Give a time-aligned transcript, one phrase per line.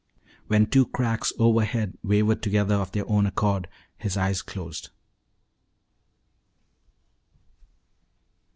[0.47, 3.67] When two cracks overhead wavered together of their own accord,
[3.99, 4.89] his eyes closed.